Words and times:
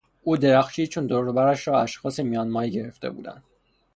او 0.23 0.37
درخشید 0.37 0.89
چون 0.89 1.07
دور 1.07 1.27
و 1.27 1.33
برش 1.33 1.67
را 1.67 1.81
اشخاص 1.81 2.19
میانمایه 2.19 2.69
گرفته 2.71 3.09
بودند. 3.09 3.43